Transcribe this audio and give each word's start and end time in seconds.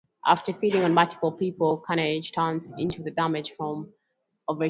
After 0.25 0.51
feeding 0.53 0.83
on 0.83 0.95
multiple 0.95 1.31
people, 1.31 1.77
Carnage 1.85 2.31
turns 2.31 2.67
into 2.77 3.03
a 3.05 3.11
damaged 3.11 3.53
form 3.53 3.93
of 4.47 4.57
Richard. 4.57 4.59